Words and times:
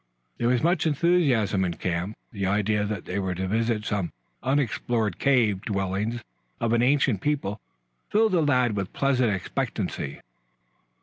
There 0.39 0.47
was 0.47 0.63
much 0.63 0.87
enthusiasm 0.87 1.63
in 1.63 1.75
camp. 1.75 2.17
The 2.31 2.47
idea 2.47 2.85
that 2.85 3.05
they 3.05 3.19
were 3.19 3.35
to 3.35 3.47
visit 3.47 3.85
some 3.85 4.11
unexplored 4.41 5.19
caves, 5.19 5.61
dwellings 5.67 6.23
of 6.59 6.73
an 6.73 6.81
ancient 6.81 7.21
people, 7.21 7.61
filled 8.09 8.31
the 8.31 8.41
lads 8.41 8.73
with 8.73 8.93
pleasant 8.93 9.31
expectancy. 9.31 10.19